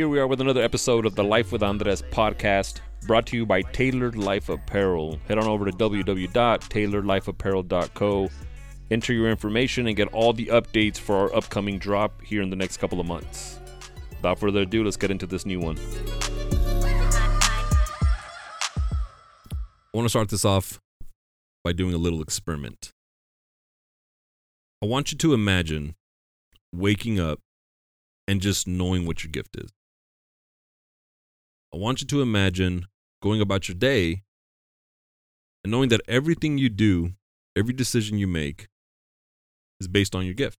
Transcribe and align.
Here 0.00 0.08
we 0.08 0.18
are 0.18 0.26
with 0.26 0.40
another 0.40 0.62
episode 0.62 1.04
of 1.04 1.14
the 1.14 1.22
Life 1.22 1.52
with 1.52 1.62
Andres 1.62 2.00
podcast, 2.00 2.80
brought 3.06 3.26
to 3.26 3.36
you 3.36 3.44
by 3.44 3.60
Tailored 3.60 4.16
Life 4.16 4.48
Apparel. 4.48 5.18
Head 5.28 5.36
on 5.36 5.44
over 5.44 5.66
to 5.66 5.72
www.tailoredlifeapparel.co, 5.72 8.30
enter 8.90 9.12
your 9.12 9.28
information, 9.28 9.88
and 9.88 9.94
get 9.94 10.08
all 10.14 10.32
the 10.32 10.46
updates 10.46 10.96
for 10.96 11.16
our 11.16 11.36
upcoming 11.36 11.78
drop 11.78 12.22
here 12.22 12.40
in 12.40 12.48
the 12.48 12.56
next 12.56 12.78
couple 12.78 12.98
of 12.98 13.04
months. 13.04 13.60
Without 14.12 14.38
further 14.38 14.60
ado, 14.60 14.84
let's 14.84 14.96
get 14.96 15.10
into 15.10 15.26
this 15.26 15.44
new 15.44 15.60
one. 15.60 15.76
I 19.52 19.56
want 19.92 20.06
to 20.06 20.08
start 20.08 20.30
this 20.30 20.46
off 20.46 20.80
by 21.62 21.74
doing 21.74 21.92
a 21.92 21.98
little 21.98 22.22
experiment. 22.22 22.90
I 24.82 24.86
want 24.86 25.12
you 25.12 25.18
to 25.18 25.34
imagine 25.34 25.94
waking 26.72 27.20
up 27.20 27.40
and 28.26 28.40
just 28.40 28.66
knowing 28.66 29.04
what 29.04 29.22
your 29.22 29.30
gift 29.30 29.58
is. 29.58 29.70
I 31.72 31.76
want 31.76 32.00
you 32.00 32.06
to 32.08 32.22
imagine 32.22 32.86
going 33.22 33.40
about 33.40 33.68
your 33.68 33.76
day 33.76 34.22
and 35.62 35.70
knowing 35.70 35.88
that 35.90 36.00
everything 36.08 36.58
you 36.58 36.68
do, 36.68 37.12
every 37.56 37.72
decision 37.72 38.18
you 38.18 38.26
make, 38.26 38.68
is 39.80 39.86
based 39.86 40.14
on 40.14 40.24
your 40.24 40.34
gift. 40.34 40.58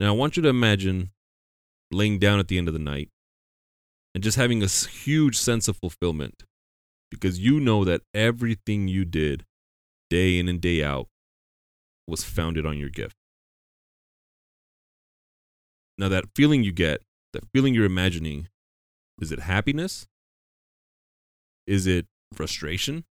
Now, 0.00 0.08
I 0.08 0.16
want 0.16 0.36
you 0.36 0.42
to 0.42 0.48
imagine 0.48 1.10
laying 1.92 2.18
down 2.18 2.40
at 2.40 2.48
the 2.48 2.58
end 2.58 2.66
of 2.66 2.74
the 2.74 2.80
night 2.80 3.10
and 4.14 4.24
just 4.24 4.36
having 4.36 4.62
a 4.62 4.66
huge 4.66 5.38
sense 5.38 5.68
of 5.68 5.76
fulfillment 5.76 6.42
because 7.10 7.38
you 7.38 7.60
know 7.60 7.84
that 7.84 8.02
everything 8.12 8.88
you 8.88 9.04
did 9.04 9.44
day 10.10 10.38
in 10.38 10.48
and 10.48 10.60
day 10.60 10.82
out 10.82 11.08
was 12.08 12.24
founded 12.24 12.66
on 12.66 12.76
your 12.76 12.88
gift. 12.88 13.16
Now, 15.96 16.08
that 16.08 16.24
feeling 16.34 16.64
you 16.64 16.72
get, 16.72 17.02
that 17.32 17.44
feeling 17.52 17.72
you're 17.72 17.84
imagining, 17.84 18.48
is 19.20 19.32
it 19.32 19.40
happiness? 19.40 20.06
Is 21.66 21.86
it 21.86 22.06
frustration? 22.32 23.04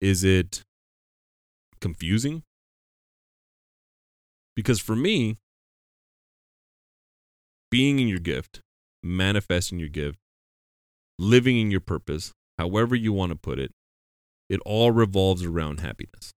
Is 0.00 0.24
it 0.24 0.62
confusing? 1.80 2.42
Because 4.54 4.80
for 4.80 4.94
me, 4.94 5.38
being 7.70 7.98
in 7.98 8.08
your 8.08 8.18
gift, 8.18 8.60
manifesting 9.02 9.78
your 9.78 9.88
gift, 9.88 10.18
living 11.18 11.58
in 11.58 11.70
your 11.70 11.80
purpose, 11.80 12.32
however 12.58 12.94
you 12.94 13.12
want 13.12 13.30
to 13.30 13.36
put 13.36 13.58
it, 13.58 13.72
it 14.48 14.60
all 14.66 14.90
revolves 14.90 15.42
around 15.42 15.80
happiness. 15.80 16.32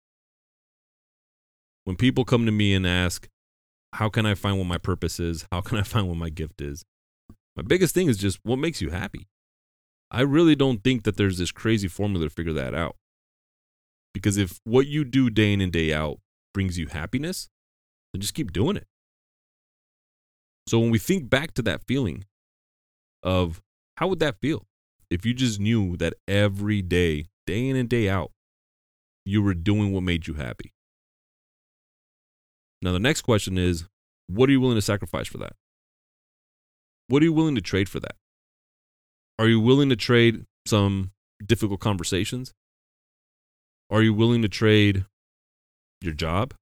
When 1.85 1.95
people 1.95 2.23
come 2.23 2.45
to 2.45 2.51
me 2.51 2.73
and 2.73 2.85
ask, 2.85 3.27
How 3.93 4.09
can 4.09 4.25
I 4.25 4.35
find 4.35 4.57
what 4.57 4.67
my 4.67 4.77
purpose 4.77 5.19
is? 5.19 5.45
How 5.51 5.61
can 5.61 5.77
I 5.77 5.83
find 5.83 6.07
what 6.07 6.17
my 6.17 6.29
gift 6.29 6.61
is? 6.61 6.83
My 7.55 7.63
biggest 7.63 7.93
thing 7.93 8.07
is 8.07 8.17
just 8.17 8.39
what 8.43 8.57
makes 8.57 8.81
you 8.81 8.89
happy. 8.89 9.27
I 10.09 10.21
really 10.21 10.55
don't 10.55 10.83
think 10.83 11.03
that 11.03 11.17
there's 11.17 11.37
this 11.37 11.51
crazy 11.51 11.87
formula 11.87 12.25
to 12.25 12.29
figure 12.29 12.53
that 12.53 12.73
out. 12.73 12.95
Because 14.13 14.37
if 14.37 14.59
what 14.63 14.87
you 14.87 15.03
do 15.03 15.29
day 15.29 15.53
in 15.53 15.61
and 15.61 15.71
day 15.71 15.91
out 15.93 16.19
brings 16.53 16.77
you 16.77 16.87
happiness, 16.87 17.49
then 18.13 18.21
just 18.21 18.35
keep 18.35 18.51
doing 18.53 18.77
it. 18.77 18.87
So 20.67 20.79
when 20.79 20.91
we 20.91 20.99
think 20.99 21.29
back 21.29 21.53
to 21.55 21.61
that 21.63 21.83
feeling 21.87 22.25
of 23.21 23.61
how 23.97 24.07
would 24.07 24.19
that 24.19 24.39
feel 24.39 24.65
if 25.09 25.25
you 25.25 25.33
just 25.33 25.59
knew 25.59 25.97
that 25.97 26.13
every 26.27 26.81
day, 26.81 27.27
day 27.45 27.67
in 27.67 27.75
and 27.75 27.89
day 27.89 28.09
out, 28.09 28.31
you 29.25 29.41
were 29.41 29.53
doing 29.53 29.91
what 29.91 30.03
made 30.03 30.27
you 30.27 30.35
happy? 30.35 30.73
Now, 32.81 32.91
the 32.91 32.99
next 32.99 33.21
question 33.21 33.57
is 33.57 33.85
what 34.27 34.49
are 34.49 34.51
you 34.51 34.61
willing 34.61 34.77
to 34.77 34.81
sacrifice 34.81 35.27
for 35.27 35.37
that? 35.39 35.53
What 37.07 37.21
are 37.21 37.25
you 37.25 37.33
willing 37.33 37.55
to 37.55 37.61
trade 37.61 37.89
for 37.89 37.99
that? 37.99 38.15
Are 39.37 39.47
you 39.47 39.59
willing 39.59 39.89
to 39.89 39.95
trade 39.95 40.45
some 40.65 41.11
difficult 41.45 41.79
conversations? 41.79 42.53
Are 43.89 44.01
you 44.01 44.13
willing 44.13 44.41
to 44.41 44.47
trade 44.47 45.05
your 46.01 46.13
job? 46.13 46.53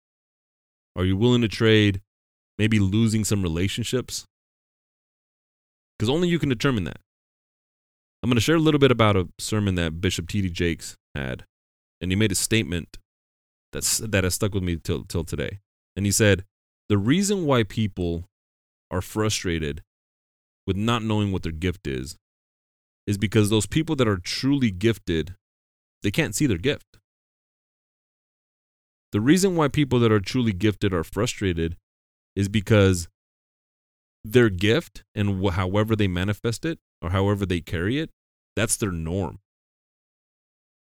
Are 0.96 1.06
you 1.06 1.16
willing 1.16 1.41
to 1.41 1.47
trade 1.47 2.02
maybe 2.57 2.79
losing 2.79 3.24
some 3.24 3.41
relationships? 3.41 4.25
Because 5.97 6.09
only 6.09 6.28
you 6.28 6.40
can 6.40 6.50
determine 6.50 6.84
that. 6.85 6.97
I'm 8.23 8.29
going 8.29 8.35
to 8.35 8.41
share 8.41 8.56
a 8.56 8.59
little 8.59 8.79
bit 8.79 8.91
about 8.91 9.16
a 9.16 9.28
sermon 9.40 9.75
that 9.75 10.02
Bishop 10.02 10.28
T.D. 10.28 10.50
Jakes 10.50 10.96
had, 11.16 11.46
and 12.00 12.12
he 12.12 12.16
made 12.16 12.31
a 12.31 12.35
statement 12.35 12.97
that's, 13.72 13.97
that 14.00 14.23
has 14.23 14.35
stuck 14.35 14.53
with 14.53 14.63
me 14.63 14.78
till, 14.78 15.06
till 15.06 15.23
today. 15.23 15.59
And 15.96 16.06
he 16.06 16.12
said, 16.12 16.46
The 16.90 16.97
reason 16.97 17.46
why 17.46 17.63
people 17.63 18.25
are 18.90 19.02
frustrated 19.02 19.81
with 20.67 20.77
not 20.77 21.03
knowing 21.03 21.31
what 21.31 21.44
their 21.44 21.51
gift 21.51 21.88
is 21.88 22.17
is 23.07 23.17
because 23.17 23.49
those 23.49 23.66
people 23.66 23.95
that 23.95 24.07
are 24.07 24.17
truly 24.17 24.72
gifted 24.72 25.35
they 26.03 26.11
can't 26.11 26.33
see 26.33 26.47
their 26.47 26.57
gift. 26.57 26.97
The 29.11 29.22
reason 29.22 29.55
why 29.55 29.67
people 29.67 29.99
that 29.99 30.11
are 30.11 30.19
truly 30.19 30.51
gifted 30.53 30.94
are 30.94 31.03
frustrated 31.03 31.77
is 32.35 32.49
because 32.49 33.07
their 34.23 34.49
gift 34.49 35.03
and 35.13 35.44
wh- 35.44 35.53
however 35.53 35.95
they 35.95 36.07
manifest 36.07 36.66
it 36.66 36.79
or 37.01 37.11
however 37.11 37.45
they 37.45 37.59
carry 37.59 37.99
it 37.99 38.09
that's 38.55 38.78
their 38.78 38.91
norm. 38.91 39.39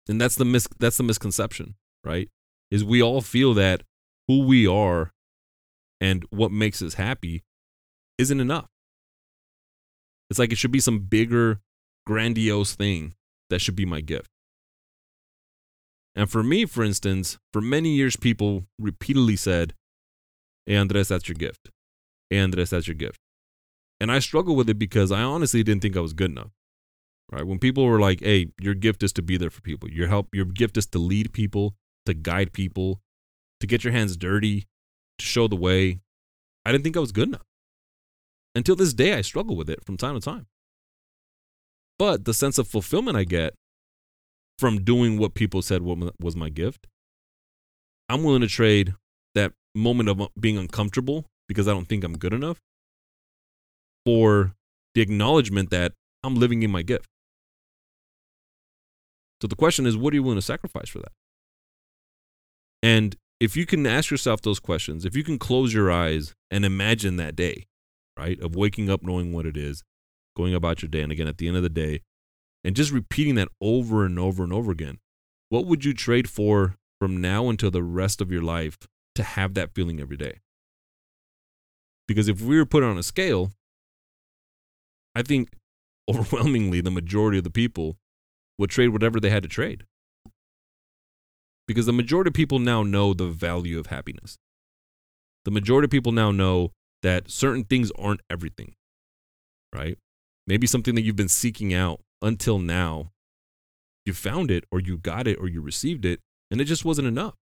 And 0.07 0.21
that's 0.21 0.35
the 0.35 0.45
mis- 0.45 0.69
that's 0.79 0.97
the 0.97 1.03
misconception 1.03 1.75
right? 2.07 2.29
Is 2.71 2.83
we 2.83 3.01
all 3.01 3.21
feel 3.21 3.53
that 3.55 3.83
who 4.27 4.45
we 4.45 4.65
are 4.65 5.11
and 6.01 6.25
what 6.29 6.51
makes 6.51 6.81
us 6.81 6.95
happy 6.95 7.43
isn't 8.17 8.39
enough 8.39 8.69
it's 10.29 10.39
like 10.39 10.51
it 10.51 10.57
should 10.57 10.71
be 10.71 10.79
some 10.79 10.99
bigger, 10.99 11.61
grandiose 12.05 12.75
thing 12.75 13.13
that 13.49 13.59
should 13.59 13.75
be 13.75 13.85
my 13.85 14.01
gift. 14.01 14.29
And 16.15 16.29
for 16.29 16.43
me, 16.43 16.65
for 16.65 16.83
instance, 16.83 17.37
for 17.53 17.61
many 17.61 17.89
years, 17.89 18.15
people 18.15 18.65
repeatedly 18.79 19.35
said, 19.35 19.73
Hey, 20.65 20.75
Andres, 20.75 21.09
that's 21.09 21.29
your 21.29 21.35
gift. 21.35 21.69
Hey, 22.29 22.39
Andres, 22.39 22.71
that's 22.71 22.87
your 22.87 22.95
gift. 22.95 23.19
And 23.99 24.11
I 24.11 24.19
struggle 24.19 24.55
with 24.55 24.69
it 24.69 24.79
because 24.79 25.11
I 25.11 25.21
honestly 25.21 25.63
didn't 25.63 25.81
think 25.81 25.95
I 25.95 26.01
was 26.01 26.13
good 26.13 26.31
enough. 26.31 26.51
Right? 27.31 27.45
When 27.45 27.59
people 27.59 27.85
were 27.85 27.99
like, 27.99 28.21
Hey, 28.21 28.47
your 28.59 28.73
gift 28.73 29.03
is 29.03 29.13
to 29.13 29.21
be 29.21 29.37
there 29.37 29.49
for 29.49 29.61
people. 29.61 29.89
Your 29.89 30.07
help, 30.07 30.29
your 30.33 30.45
gift 30.45 30.75
is 30.75 30.87
to 30.87 30.99
lead 30.99 31.33
people, 31.33 31.75
to 32.05 32.13
guide 32.13 32.51
people, 32.51 32.99
to 33.59 33.67
get 33.67 33.83
your 33.83 33.93
hands 33.93 34.17
dirty, 34.17 34.65
to 35.19 35.25
show 35.25 35.47
the 35.47 35.55
way. 35.55 35.99
I 36.65 36.71
didn't 36.71 36.83
think 36.83 36.97
I 36.97 37.01
was 37.01 37.11
good 37.11 37.29
enough. 37.29 37.46
Until 38.57 38.75
this 38.75 38.91
day, 38.91 39.13
I 39.13 39.21
struggle 39.21 39.55
with 39.55 39.69
it 39.69 39.85
from 39.85 39.97
time 39.97 40.15
to 40.15 40.19
time. 40.19 40.47
But 41.99 42.25
the 42.25 42.33
sense 42.33 42.57
of 42.57 42.67
fulfillment 42.67 43.15
I 43.15 43.23
get 43.23 43.53
from 44.57 44.83
doing 44.83 45.19
what 45.19 45.35
people 45.35 45.61
said 45.61 45.83
was 45.83 46.35
my 46.35 46.49
gift, 46.49 46.87
I'm 48.09 48.23
willing 48.23 48.41
to 48.41 48.47
trade 48.47 48.95
that 49.35 49.53
moment 49.75 50.09
of 50.09 50.19
uh, 50.19 50.29
being 50.39 50.57
uncomfortable 50.57 51.25
because 51.47 51.67
I 51.67 51.71
don't 51.71 51.87
think 51.87 52.03
I'm 52.03 52.17
good 52.17 52.33
enough 52.33 52.59
for 54.07 54.55
the 54.95 55.01
acknowledgement 55.01 55.69
that 55.69 55.93
I'm 56.23 56.33
living 56.33 56.63
in 56.63 56.71
my 56.71 56.81
gift. 56.81 57.05
So 59.39 59.47
the 59.47 59.55
question 59.55 59.85
is, 59.85 59.95
what 59.95 60.13
are 60.13 60.15
you 60.15 60.23
willing 60.23 60.39
to 60.39 60.41
sacrifice 60.41 60.89
for 60.89 60.97
that? 60.97 61.11
And 62.81 63.17
if 63.39 63.55
you 63.55 63.67
can 63.67 63.85
ask 63.85 64.09
yourself 64.09 64.41
those 64.41 64.59
questions, 64.59 65.05
if 65.05 65.15
you 65.15 65.23
can 65.23 65.37
close 65.37 65.75
your 65.75 65.91
eyes 65.91 66.33
and 66.49 66.65
imagine 66.65 67.17
that 67.17 67.35
day, 67.35 67.67
right? 68.17 68.39
Of 68.41 68.55
waking 68.55 68.89
up 68.89 69.03
knowing 69.03 69.33
what 69.33 69.45
it 69.45 69.57
is, 69.57 69.83
going 70.35 70.53
about 70.53 70.81
your 70.81 70.89
day, 70.89 71.01
and 71.01 71.11
again, 71.11 71.27
at 71.27 71.37
the 71.37 71.47
end 71.47 71.57
of 71.57 71.63
the 71.63 71.69
day, 71.69 72.01
and 72.63 72.75
just 72.75 72.91
repeating 72.91 73.35
that 73.35 73.49
over 73.61 74.05
and 74.05 74.17
over 74.19 74.43
and 74.43 74.51
over 74.51 74.71
again. 74.71 74.99
What 75.49 75.65
would 75.65 75.85
you 75.85 75.93
trade 75.93 76.29
for 76.29 76.75
from 76.99 77.21
now 77.21 77.49
until 77.49 77.71
the 77.71 77.83
rest 77.83 78.21
of 78.21 78.31
your 78.31 78.41
life 78.41 78.77
to 79.15 79.23
have 79.23 79.53
that 79.53 79.73
feeling 79.73 79.99
every 79.99 80.17
day? 80.17 80.39
Because 82.07 82.27
if 82.27 82.41
we 82.41 82.57
were 82.57 82.65
put 82.65 82.83
on 82.83 82.97
a 82.97 83.03
scale, 83.03 83.51
I 85.15 85.21
think 85.23 85.49
overwhelmingly 86.09 86.81
the 86.81 86.91
majority 86.91 87.37
of 87.37 87.43
the 87.43 87.49
people 87.49 87.97
would 88.57 88.69
trade 88.69 88.89
whatever 88.89 89.19
they 89.19 89.29
had 89.29 89.43
to 89.43 89.49
trade. 89.49 89.85
Because 91.67 91.85
the 91.85 91.93
majority 91.93 92.29
of 92.29 92.33
people 92.33 92.59
now 92.59 92.81
know 92.81 93.13
the 93.13 93.27
value 93.27 93.77
of 93.77 93.87
happiness. 93.87 94.37
The 95.43 95.51
majority 95.51 95.85
of 95.85 95.91
people 95.91 96.11
now 96.13 96.31
know 96.31 96.71
that 97.03 97.29
certain 97.29 97.63
things 97.63 97.91
aren't 97.97 98.21
everything, 98.29 98.73
right? 99.73 99.97
Maybe 100.45 100.67
something 100.67 100.95
that 100.95 101.01
you've 101.01 101.15
been 101.15 101.27
seeking 101.29 101.73
out 101.73 102.01
until 102.21 102.59
now, 102.59 103.11
you 104.05 104.13
found 104.13 104.49
it 104.49 104.63
or 104.71 104.79
you 104.79 104.97
got 104.97 105.27
it 105.27 105.37
or 105.39 105.47
you 105.47 105.61
received 105.61 106.05
it, 106.05 106.21
and 106.49 106.61
it 106.61 106.65
just 106.65 106.85
wasn't 106.85 107.07
enough. 107.07 107.35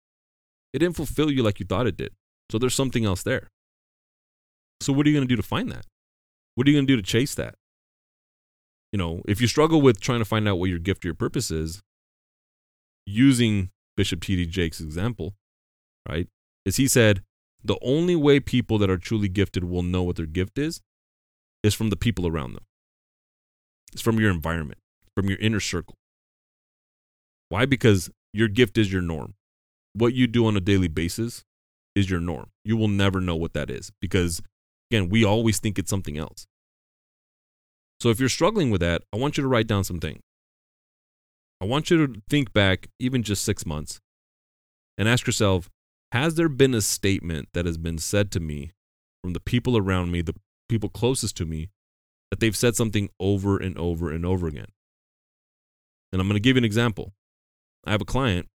It 0.73 0.79
didn't 0.79 0.97
fulfill 0.97 1.31
you 1.31 1.43
like 1.43 1.61
you 1.61 1.67
thought 1.67 1.87
it 1.87 1.97
did. 1.97 2.13
So 2.51 2.59
there's 2.59 2.75
something 2.75 3.05
else 3.05 3.23
there. 3.23 3.49
So 4.81 4.93
what 4.93 5.07
are 5.07 5.11
you 5.11 5.17
going 5.17 5.27
to 5.27 5.33
do 5.33 5.41
to 5.41 5.47
find 5.47 5.71
that? 5.71 5.87
What 6.55 6.67
are 6.67 6.71
you 6.71 6.77
going 6.77 6.87
to 6.87 6.93
do 6.93 7.01
to 7.01 7.03
chase 7.03 7.35
that? 7.35 7.55
You 8.93 8.99
know, 8.99 9.23
if 9.27 9.41
you 9.41 9.47
struggle 9.47 9.81
with 9.81 10.01
trying 10.01 10.19
to 10.19 10.25
find 10.25 10.47
out 10.49 10.59
what 10.59 10.69
your 10.69 10.79
gift 10.79 11.05
or 11.05 11.09
your 11.09 11.15
purpose 11.15 11.51
is, 11.51 11.81
using 13.07 13.71
Bishop 13.97 14.21
T.D. 14.21 14.47
Jakes' 14.47 14.81
example, 14.81 15.35
right, 16.09 16.29
is 16.65 16.77
he 16.77 16.87
said, 16.87 17.23
the 17.65 17.79
only 17.83 18.17
way 18.17 18.41
people 18.41 18.79
that 18.79 18.91
are 18.91 18.99
truly 18.99 19.29
gifted 19.29 19.65
will 19.65 19.83
know 19.83 20.03
what 20.03 20.17
their 20.17 20.27
gift 20.27 20.59
is 20.59 20.81
is 21.63 21.75
from 21.75 21.91
the 21.91 21.97
people 21.97 22.27
around 22.27 22.55
them. 22.55 22.65
It's 23.93 24.03
from 24.03 24.19
your 24.19 24.31
environment, 24.31 24.81
from 25.15 25.29
your 25.29 25.39
inner 25.39 25.61
circle. 25.61 25.97
Why? 27.49 27.67
Because 27.67 28.11
your 28.33 28.49
gift 28.49 28.79
is 28.79 28.93
your 28.93 29.03
norm. 29.03 29.35
What 29.93 30.15
you 30.15 30.27
do 30.27 30.47
on 30.47 30.57
a 30.57 30.61
daily 30.61 30.89
basis 30.89 31.45
is 31.95 32.11
your 32.11 32.21
norm. 32.21 32.51
You 32.65 32.77
will 32.77 32.89
never 32.89 33.21
know 33.21 33.37
what 33.37 33.53
that 33.53 33.71
is 33.71 33.93
because, 34.01 34.41
again, 34.91 35.09
we 35.11 35.25
always 35.25 35.59
think 35.59 35.79
it's 35.79 35.91
something 35.91 36.17
else. 36.17 36.47
So 38.01 38.09
if 38.09 38.19
you're 38.19 38.29
struggling 38.29 38.71
with 38.71 38.81
that, 38.81 39.03
I 39.13 39.19
want 39.19 39.37
you 39.37 39.43
to 39.43 39.49
write 39.49 39.67
down 39.67 39.85
some 39.85 40.01
things. 40.01 40.21
I 41.61 41.67
want 41.67 41.91
you 41.91 42.07
to 42.07 42.23
think 42.29 42.53
back 42.53 42.89
even 42.99 43.23
just 43.23 43.45
six 43.45 43.65
months 43.65 44.01
and 44.99 45.09
ask 45.09 45.27
yourself 45.27 45.71
Has 46.13 46.35
there 46.35 46.51
been 46.51 46.75
a 46.75 46.83
statement 46.83 47.49
that 47.55 47.65
has 47.65 47.79
been 47.79 47.97
said 47.97 48.31
to 48.33 48.41
me 48.41 48.73
from 49.23 49.33
the 49.33 49.41
people 49.41 49.79
around 49.79 50.11
me, 50.11 50.21
the 50.21 50.35
people 50.69 50.91
closest 50.91 51.39
to 51.39 51.47
me, 51.47 51.71
that 52.31 52.39
they've 52.39 52.57
said 52.57 52.77
something 52.77 53.09
over 53.19 53.57
and 53.57 53.79
over 53.79 54.11
and 54.13 54.27
over 54.27 54.47
again? 54.47 54.67
And 56.13 56.21
I'm 56.21 56.29
going 56.29 56.37
to 56.37 56.43
give 56.43 56.57
you 56.57 56.61
an 56.61 56.67
example. 56.67 57.15
I 57.87 57.93
have 57.93 58.03
a 58.03 58.05
client 58.05 58.49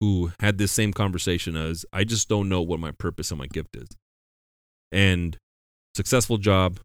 who 0.00 0.32
had 0.40 0.56
this 0.56 0.72
same 0.72 0.94
conversation 0.94 1.54
as 1.54 1.84
I 1.92 2.04
just 2.04 2.30
don't 2.30 2.48
know 2.48 2.62
what 2.62 2.80
my 2.80 2.92
purpose 2.92 3.30
and 3.30 3.38
my 3.38 3.46
gift 3.46 3.76
is. 3.76 3.88
And 4.90 5.36
successful 5.94 6.38
job, 6.38 6.80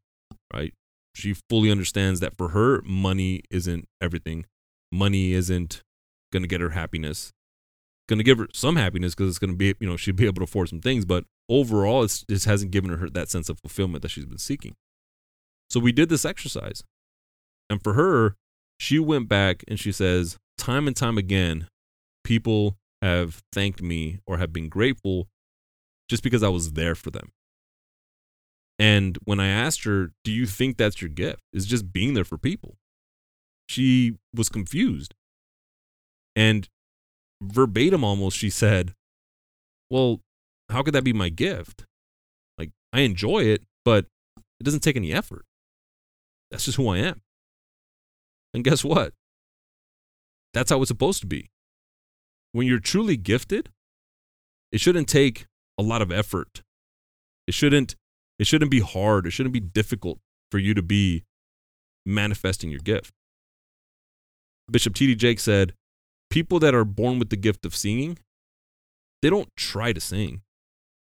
right? 0.54 0.74
She 1.15 1.36
fully 1.50 1.71
understands 1.71 2.19
that 2.19 2.36
for 2.36 2.50
her, 2.50 2.81
money 2.81 3.44
isn't 3.50 3.86
everything. 4.01 4.45
Money 4.92 5.31
isn't 5.31 5.83
going 6.33 6.44
to 6.44 6.50
get 6.50 6.60
her 6.60 6.71
happiness. 6.71 7.31
Going 8.09 8.19
to 8.19 8.23
give 8.23 8.38
her 8.38 8.47
some 8.53 8.75
happiness 8.75 9.15
because 9.15 9.29
it's 9.29 9.39
going 9.39 9.51
to 9.51 9.57
be, 9.57 9.73
you 9.79 9.88
know, 9.88 9.95
she'll 9.95 10.13
be 10.13 10.25
able 10.25 10.35
to 10.35 10.44
afford 10.44 10.69
some 10.69 10.81
things. 10.81 11.05
But 11.05 11.25
overall, 11.47 12.03
it 12.03 12.23
just 12.29 12.45
hasn't 12.45 12.71
given 12.71 12.91
her 12.91 13.09
that 13.09 13.29
sense 13.29 13.50
of 13.50 13.59
fulfillment 13.59 14.01
that 14.01 14.09
she's 14.09 14.25
been 14.25 14.38
seeking. 14.38 14.75
So 15.69 15.79
we 15.79 15.91
did 15.91 16.09
this 16.09 16.25
exercise. 16.25 16.83
And 17.69 17.81
for 17.81 17.94
her, 17.94 18.35
she 18.77 19.00
went 19.00 19.29
back 19.29 19.63
and 19.67 19.79
she 19.79 19.91
says, 19.91 20.38
time 20.57 20.88
and 20.88 20.95
time 20.95 21.17
again, 21.17 21.67
people 22.23 22.77
have 23.01 23.41
thanked 23.51 23.81
me 23.81 24.19
or 24.25 24.38
have 24.38 24.53
been 24.53 24.69
grateful 24.69 25.27
just 26.09 26.23
because 26.23 26.44
I 26.44 26.50
was 26.50 26.73
there 26.73 26.95
for 26.95 27.09
them. 27.09 27.31
And 28.79 29.17
when 29.23 29.39
I 29.39 29.47
asked 29.47 29.83
her, 29.85 30.11
Do 30.23 30.31
you 30.31 30.45
think 30.45 30.77
that's 30.77 31.01
your 31.01 31.09
gift? 31.09 31.41
Is 31.53 31.65
just 31.65 31.94
being 31.94 32.13
there 32.13 32.23
for 32.23 32.38
people. 32.38 32.75
She 33.67 34.15
was 34.35 34.50
confused. 34.50 35.13
And 36.35 36.67
verbatim 37.44 38.04
almost, 38.04 38.38
she 38.38 38.50
said, 38.50 38.94
Well, 39.90 40.22
how 40.69 40.84
could 40.84 40.94
that 40.94 41.04
be 41.04 41.13
my 41.13 41.30
gift? 41.30 41.86
Like, 42.57 42.72
I 42.92 43.01
enjoy 43.01 43.44
it, 43.44 43.63
but 43.86 44.06
it 44.60 44.63
doesn't 44.63 44.81
take 44.81 44.95
any 44.95 45.13
effort. 45.13 45.45
That's 46.51 46.66
just 46.66 46.78
who 46.78 46.88
I 46.90 47.00
am. 47.00 47.22
And 48.54 48.63
guess 48.63 48.84
what? 48.84 49.13
That's 50.54 50.69
how 50.69 50.81
it's 50.81 50.90
supposed 50.90 51.22
to 51.22 51.28
be 51.28 51.50
when 52.54 52.68
you're 52.68 52.80
truly 52.80 53.18
gifted, 53.18 53.69
it 54.72 54.80
shouldn't 54.80 55.10
take 55.10 55.48
a 55.78 55.84
lot 55.84 56.01
of 56.01 56.12
effort. 56.12 56.63
It 57.46 57.54
shouldn't 57.54 57.96
it 58.39 58.48
shouldn't 58.48 58.72
be 58.72 58.80
hard. 58.80 59.28
It 59.28 59.31
shouldn't 59.31 59.54
be 59.54 59.60
difficult 59.60 60.19
for 60.50 60.57
you 60.57 60.74
to 60.74 60.81
be 60.81 61.24
manifesting 62.06 62.69
your 62.72 62.80
gift. 62.80 63.13
Bishop 64.72 64.96
T.D. 64.96 65.16
Jake 65.16 65.39
said, 65.39 65.74
people 66.33 66.57
that 66.57 66.74
are 66.74 66.83
born 66.83 67.19
with 67.19 67.30
the 67.30 67.38
gift 67.38 67.63
of 67.63 67.75
singing, 67.75 68.18
they 69.21 69.30
don't 69.30 69.56
try 69.56 69.94
to 69.94 70.01
sing. 70.01 70.41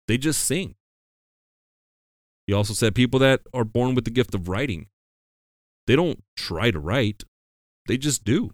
They 0.07 0.15
just 0.15 0.43
sing. 0.43 0.75
He 2.45 2.53
also 2.53 2.75
said 2.75 2.93
people 2.93 3.19
that 3.21 3.41
are 3.51 3.63
born 3.63 3.95
with 3.95 4.05
the 4.05 4.11
gift 4.11 4.35
of 4.35 4.47
writing, 4.47 4.89
they 5.87 5.95
don't 5.95 6.23
try 6.35 6.69
to 6.69 6.79
write. 6.79 7.23
They 7.87 7.97
just 7.97 8.25
do. 8.25 8.51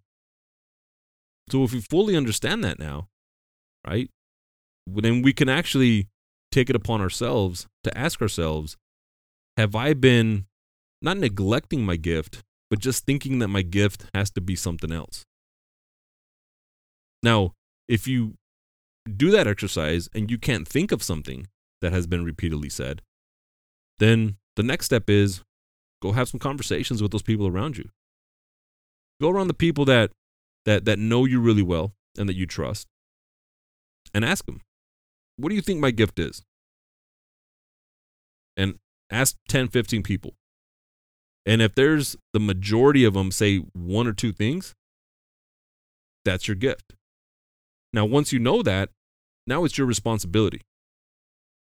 So 1.52 1.66
if 1.66 1.74
we 1.74 1.82
fully 1.82 2.16
understand 2.16 2.64
that 2.64 2.80
now, 2.80 3.10
right, 3.86 4.10
then 4.88 5.22
we 5.22 5.34
can 5.34 5.50
actually 5.50 6.08
take 6.50 6.70
it 6.70 6.78
upon 6.78 7.02
ourselves 7.02 7.68
to 7.84 7.98
ask 7.98 8.22
ourselves, 8.22 8.78
have 9.58 9.76
I 9.76 9.94
been 9.94 10.46
not 11.02 11.18
neglecting 11.18 11.86
my 11.86 11.98
gift, 11.98 12.42
but 12.70 12.80
just 12.80 13.06
thinking 13.06 13.40
that 13.40 13.50
my 13.50 13.64
gift 13.64 14.06
has 14.14 14.32
to 14.32 14.40
be 14.40 14.56
something 14.56 14.94
else? 14.94 15.26
Now, 17.24 17.54
if 17.88 18.08
you 18.08 18.36
do 19.18 19.32
that 19.32 19.48
exercise 19.48 20.10
and 20.14 20.30
you 20.30 20.38
can't 20.38 20.68
think 20.68 20.92
of 20.92 21.02
something 21.02 21.48
that 21.82 21.94
has 21.94 22.06
been 22.06 22.24
repeatedly 22.24 22.70
said, 22.70 23.02
then 24.00 24.38
the 24.56 24.64
next 24.64 24.86
step 24.86 25.10
is 25.10 25.42
go 26.02 26.12
have 26.12 26.28
some 26.28 26.40
conversations 26.40 27.02
with 27.02 27.12
those 27.12 27.24
people 27.24 27.48
around 27.48 27.78
you. 27.78 27.90
Go 29.22 29.30
around 29.30 29.48
the 29.48 29.54
people 29.54 29.86
that 29.86 30.12
that 30.66 30.86
that 30.86 31.00
know 31.00 31.26
you 31.26 31.40
really 31.40 31.62
well 31.62 31.94
and 32.18 32.28
that 32.28 32.36
you 32.36 32.46
trust 32.46 32.88
and 34.14 34.24
ask 34.24 34.46
them 34.46 34.62
what 35.38 35.50
do 35.50 35.56
you 35.56 35.62
think 35.62 35.80
my 35.80 35.92
gift 35.92 36.20
is? 36.20 36.44
And 38.56 38.76
ask 39.10 39.36
10 39.48 39.70
15 39.70 40.04
people. 40.04 40.36
And 41.46 41.62
if 41.62 41.76
there's 41.76 42.16
the 42.34 42.40
majority 42.40 43.04
of 43.04 43.14
them 43.14 43.32
say 43.32 43.58
one 43.74 44.08
or 44.08 44.14
two 44.14 44.32
things 44.32 44.76
that's 46.24 46.48
your 46.48 46.56
gift 46.56 46.94
now 47.94 48.06
once 48.06 48.34
you 48.34 48.40
know 48.40 48.62
that 48.62 48.90
now 49.48 49.64
it's 49.64 49.78
your 49.78 49.88
responsibility 49.88 50.62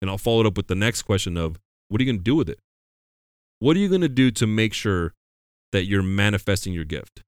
and 0.01 0.09
i'll 0.09 0.17
follow 0.17 0.41
it 0.41 0.47
up 0.47 0.57
with 0.57 0.67
the 0.67 0.75
next 0.75 1.03
question 1.03 1.37
of 1.37 1.57
what 1.87 1.99
are 1.99 2.03
you 2.03 2.11
going 2.11 2.19
to 2.19 2.23
do 2.23 2.35
with 2.35 2.49
it 2.49 2.59
what 3.59 3.75
are 3.75 3.79
you 3.79 3.89
going 3.89 4.01
to 4.01 4.09
do 4.09 4.31
to 4.31 4.47
make 4.47 4.73
sure 4.73 5.13
that 5.71 5.85
you're 5.85 6.03
manifesting 6.03 6.73
your 6.73 6.85
gift 6.85 7.23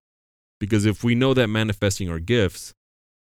because 0.61 0.85
if 0.85 1.03
we 1.03 1.15
know 1.15 1.33
that 1.33 1.47
manifesting 1.47 2.09
our 2.09 2.19
gifts 2.19 2.75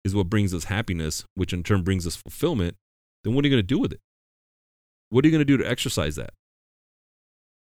is 0.06 0.16
what 0.16 0.30
brings 0.30 0.54
us 0.54 0.66
happiness, 0.66 1.26
which 1.34 1.52
in 1.52 1.64
turn 1.64 1.82
brings 1.82 2.08
us 2.08 2.16
fulfillment, 2.16 2.78
then 3.24 3.34
what 3.34 3.44
are 3.44 3.50
you 3.50 3.54
going 3.54 3.64
to 3.64 3.68
do 3.68 3.78
with 3.78 3.92
it? 3.92 4.00
What 5.10 5.26
are 5.26 5.28
you 5.28 5.32
going 5.32 5.42
to 5.42 5.46
do 5.46 5.58
to 5.58 5.70
exercise 5.70 6.16
that? 6.16 6.30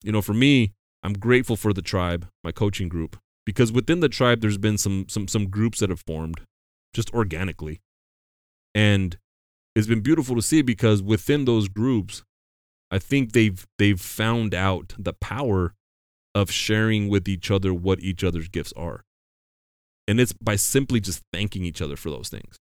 You 0.03 0.13
know, 0.13 0.21
for 0.21 0.35
me, 0.35 0.75
I'm 1.03 1.15
grateful 1.15 1.57
for 1.57 1.73
the 1.73 1.81
tribe, 1.81 2.29
my 2.43 2.53
coaching 2.53 2.91
group, 2.91 3.17
because 3.47 3.73
within 3.73 4.01
the 4.01 4.09
tribe 4.11 4.43
there's 4.43 4.59
been 4.59 4.77
some 4.77 5.07
some 5.09 5.29
some 5.29 5.49
groups 5.49 5.81
that 5.81 5.89
have 5.89 6.03
formed 6.07 6.43
just 6.93 7.13
organically. 7.15 7.81
And 8.75 9.17
it's 9.75 9.87
been 9.87 10.01
beautiful 10.01 10.35
to 10.37 10.43
see 10.43 10.63
because 10.63 11.03
within 11.03 11.45
those 11.45 11.69
groups, 11.69 12.23
I 12.91 12.99
think 12.99 13.33
they've 13.33 13.67
they've 13.79 14.01
found 14.01 14.55
out 14.55 14.95
the 14.99 15.13
power 15.13 15.75
of 16.35 16.51
sharing 16.51 17.09
with 17.09 17.29
each 17.29 17.51
other 17.51 17.73
what 17.73 18.01
each 18.01 18.25
other's 18.25 18.49
gifts 18.49 18.73
are. 18.77 19.05
And 20.07 20.21
it's 20.21 20.33
by 20.33 20.57
simply 20.57 21.01
just 21.01 21.23
thanking 21.33 21.65
each 21.65 21.81
other 21.81 21.97
for 21.97 22.11
those 22.11 22.29
things. 22.29 22.59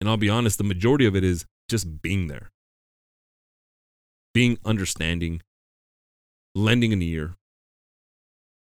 And 0.00 0.10
I'll 0.10 0.16
be 0.16 0.28
honest, 0.28 0.58
the 0.58 0.64
majority 0.64 1.06
of 1.06 1.14
it 1.14 1.24
is 1.24 1.46
just 1.68 2.02
being 2.02 2.26
there, 2.26 2.50
being 4.34 4.58
understanding, 4.64 5.40
lending 6.54 6.92
an 6.92 7.02
ear. 7.02 7.34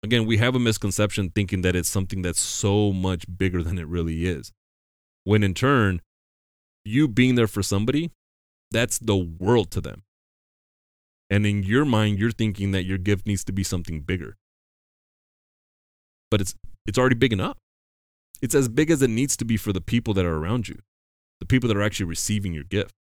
Again, 0.04 0.26
we 0.26 0.38
have 0.38 0.56
a 0.56 0.60
misconception 0.60 1.30
thinking 1.30 1.62
that 1.62 1.76
it's 1.76 1.90
something 1.90 2.22
that's 2.22 2.40
so 2.40 2.92
much 2.92 3.26
bigger 3.38 3.62
than 3.62 3.78
it 3.78 3.88
really 3.88 4.26
is. 4.26 4.52
When 5.24 5.44
in 5.44 5.54
turn, 5.54 6.02
you 6.84 7.08
being 7.08 7.36
there 7.36 7.48
for 7.48 7.62
somebody, 7.62 8.12
that's 8.72 8.98
the 8.98 9.18
world 9.18 9.72
to 9.72 9.82
them. 9.82 10.04
And 11.30 11.46
in 11.46 11.64
your 11.64 11.86
mind, 11.86 12.20
you're 12.20 12.32
thinking 12.32 12.72
that 12.72 12.84
your 12.84 12.98
gift 12.98 13.26
needs 13.26 13.44
to 13.46 13.52
be 13.52 13.64
something 13.64 14.02
bigger. 14.02 14.38
But 16.30 16.42
it's 16.42 16.56
it's 16.86 16.98
already 16.98 17.16
big 17.16 17.34
enough. 17.34 17.58
It's 18.42 18.56
as 18.56 18.68
big 18.68 18.90
as 18.90 19.02
it 19.02 19.10
needs 19.10 19.38
to 19.38 19.46
be 19.46 19.56
for 19.56 19.72
the 19.72 19.82
people 19.82 20.14
that 20.16 20.26
are 20.26 20.36
around 20.36 20.68
you, 20.68 20.80
the 21.40 21.46
people 21.46 21.68
that 21.68 21.78
are 21.78 21.84
actually 21.84 22.08
receiving 22.08 22.54
your 22.54 22.64
gift. 22.64 22.96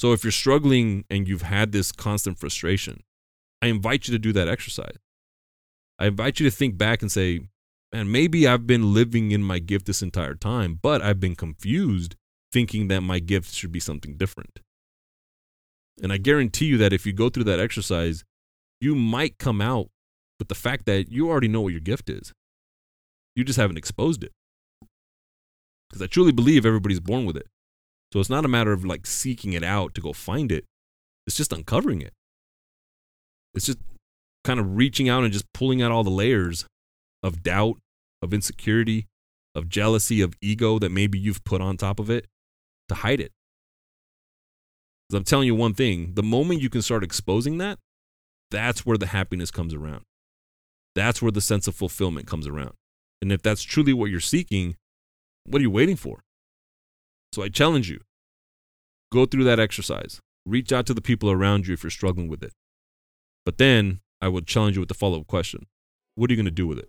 So 0.00 0.12
if 0.12 0.24
you're 0.24 0.32
struggling 0.32 1.04
and 1.10 1.28
you've 1.28 1.42
had 1.42 1.70
this 1.70 1.92
constant 1.92 2.38
frustration, 2.38 3.02
I 3.60 3.66
invite 3.66 4.08
you 4.08 4.12
to 4.12 4.18
do 4.18 4.32
that 4.32 4.48
exercise. 4.48 4.96
I 5.98 6.06
invite 6.06 6.40
you 6.40 6.50
to 6.50 6.56
think 6.56 6.76
back 6.76 7.02
and 7.02 7.12
say, 7.12 7.42
man, 7.92 8.10
maybe 8.10 8.46
I've 8.46 8.66
been 8.66 8.94
living 8.94 9.30
in 9.30 9.42
my 9.42 9.58
gift 9.58 9.86
this 9.86 10.02
entire 10.02 10.34
time, 10.34 10.78
but 10.80 11.02
I've 11.02 11.20
been 11.20 11.36
confused 11.36 12.16
thinking 12.52 12.88
that 12.88 13.00
my 13.02 13.18
gift 13.18 13.54
should 13.54 13.72
be 13.72 13.80
something 13.80 14.16
different. 14.16 14.60
And 16.02 16.12
I 16.12 16.16
guarantee 16.16 16.66
you 16.66 16.78
that 16.78 16.92
if 16.92 17.06
you 17.06 17.12
go 17.12 17.28
through 17.28 17.44
that 17.44 17.60
exercise, 17.60 18.24
you 18.80 18.94
might 18.94 19.38
come 19.38 19.60
out 19.60 19.88
with 20.38 20.48
the 20.48 20.54
fact 20.54 20.86
that 20.86 21.10
you 21.10 21.28
already 21.28 21.48
know 21.48 21.60
what 21.60 21.72
your 21.72 21.80
gift 21.80 22.10
is, 22.10 22.32
you 23.36 23.44
just 23.44 23.58
haven't 23.58 23.76
exposed 23.76 24.24
it. 24.24 24.32
Because 25.88 26.02
I 26.02 26.06
truly 26.06 26.32
believe 26.32 26.64
everybody's 26.64 27.00
born 27.00 27.26
with 27.26 27.36
it. 27.36 27.46
So 28.12 28.20
it's 28.20 28.30
not 28.30 28.44
a 28.44 28.48
matter 28.48 28.72
of 28.72 28.84
like 28.84 29.06
seeking 29.06 29.52
it 29.52 29.62
out 29.62 29.94
to 29.94 30.00
go 30.00 30.12
find 30.12 30.50
it, 30.50 30.64
it's 31.26 31.36
just 31.36 31.52
uncovering 31.52 32.02
it. 32.02 32.12
It's 33.54 33.66
just 33.66 33.78
kind 34.44 34.58
of 34.58 34.76
reaching 34.76 35.08
out 35.08 35.24
and 35.24 35.32
just 35.32 35.50
pulling 35.52 35.80
out 35.82 35.92
all 35.92 36.04
the 36.04 36.10
layers 36.10 36.66
of 37.22 37.42
doubt, 37.42 37.78
of 38.22 38.32
insecurity, 38.32 39.08
of 39.54 39.68
jealousy, 39.68 40.20
of 40.20 40.34
ego 40.40 40.78
that 40.78 40.90
maybe 40.90 41.18
you've 41.18 41.44
put 41.44 41.60
on 41.60 41.76
top 41.76 41.98
of 41.98 42.08
it 42.08 42.26
to 42.88 42.94
hide 42.96 43.20
it. 43.20 43.32
Because 45.08 45.18
I'm 45.18 45.24
telling 45.24 45.46
you 45.46 45.54
one 45.54 45.74
thing 45.74 46.14
the 46.14 46.22
moment 46.22 46.62
you 46.62 46.70
can 46.70 46.82
start 46.82 47.04
exposing 47.04 47.58
that, 47.58 47.78
that's 48.50 48.86
where 48.86 48.96
the 48.96 49.06
happiness 49.06 49.50
comes 49.50 49.74
around. 49.74 50.04
That's 50.94 51.20
where 51.22 51.32
the 51.32 51.40
sense 51.40 51.66
of 51.66 51.74
fulfillment 51.74 52.26
comes 52.26 52.46
around. 52.46 52.72
And 53.20 53.32
if 53.32 53.42
that's 53.42 53.62
truly 53.62 53.92
what 53.92 54.10
you're 54.10 54.20
seeking, 54.20 54.76
what 55.44 55.60
are 55.60 55.62
you 55.62 55.70
waiting 55.70 55.96
for? 55.96 56.22
So 57.32 57.42
I 57.42 57.48
challenge 57.48 57.90
you 57.90 58.00
go 59.10 59.26
through 59.26 59.44
that 59.44 59.60
exercise. 59.60 60.20
Reach 60.44 60.72
out 60.72 60.86
to 60.86 60.94
the 60.94 61.00
people 61.00 61.30
around 61.30 61.66
you 61.66 61.74
if 61.74 61.82
you're 61.82 61.90
struggling 61.90 62.28
with 62.28 62.42
it. 62.42 62.52
But 63.44 63.58
then 63.58 64.00
I 64.20 64.28
would 64.28 64.46
challenge 64.46 64.76
you 64.76 64.80
with 64.80 64.88
the 64.88 64.94
follow 64.94 65.20
up 65.20 65.26
question 65.26 65.66
What 66.14 66.30
are 66.30 66.32
you 66.32 66.36
going 66.36 66.44
to 66.44 66.50
do 66.50 66.66
with 66.66 66.78
it? 66.78 66.88